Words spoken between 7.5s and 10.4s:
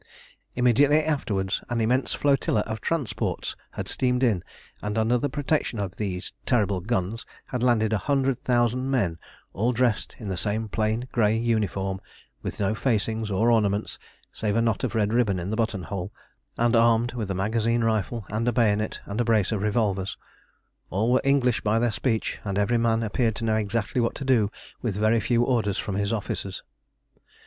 landed a hundred thousand men, all dressed in the